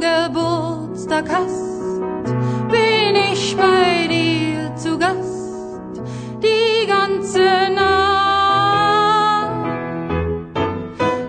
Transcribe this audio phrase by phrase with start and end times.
[0.00, 2.00] Geburtstag hast,
[2.68, 6.02] bin ich bei dir zu Gast
[6.42, 7.90] die ganze Nacht.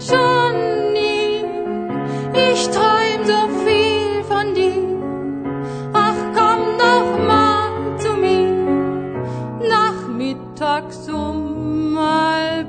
[0.00, 1.44] Johnny,
[2.34, 4.98] ich träum so viel von dir.
[5.92, 8.56] Ach, komm doch mal zu mir,
[9.68, 12.66] nachmittags um halb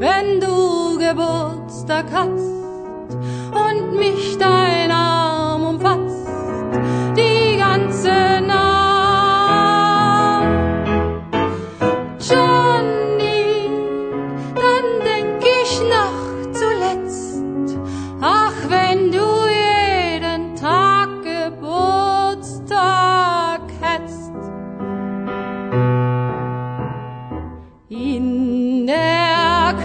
[0.00, 3.12] wenn du Geburtstag hast
[3.52, 6.26] und mich dein Arm umfasst,
[7.14, 8.78] die ganze Nacht.
[12.18, 13.68] Johnny,
[14.54, 17.39] dann denk ich noch zuletzt,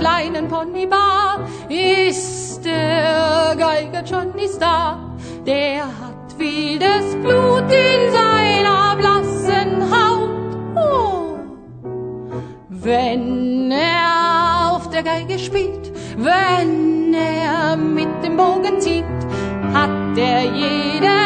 [0.05, 5.17] kleinen Ponybar ist der Geiger Johnny Star.
[5.47, 10.55] Der hat wildes Blut in seiner blassen Haut.
[10.75, 11.39] Oh.
[12.69, 19.05] Wenn er auf der Geige spielt, wenn er mit dem Bogen zieht,
[19.73, 21.24] hat er jede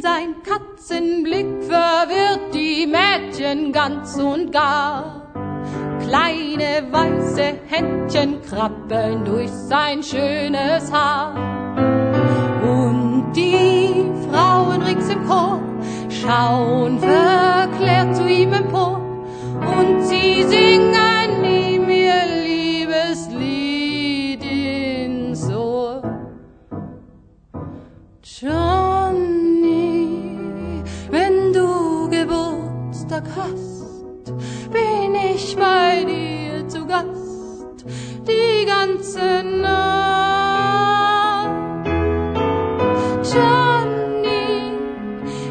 [0.00, 5.22] sein Katzenblick verwirrt die Mädchen ganz und gar.
[6.00, 11.34] Kleine weiße Händchen krabbeln durch sein schönes Haar.
[12.62, 15.60] Und die Frauen rings im Chor
[16.08, 19.00] schauen verklärt zu ihm empor.
[19.60, 26.02] Und sie singen ihm ihr Liebeslied ins Ohr.
[28.22, 28.77] Johnny,
[33.38, 34.26] Hast,
[34.72, 37.84] bin ich bei dir zu Gast
[38.26, 39.78] die ganze Nacht.
[43.32, 44.72] Johnny,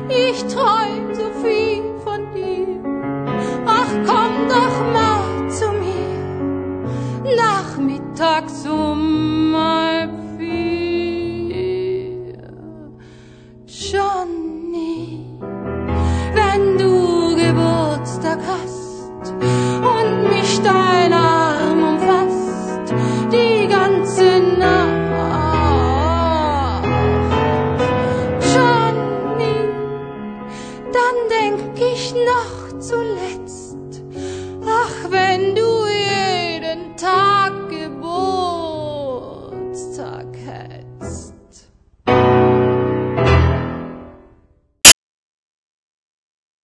[0.09, 2.81] ich träum so viel von dir.
[3.65, 8.96] Ach, komm doch mal zu mir, nachmittags um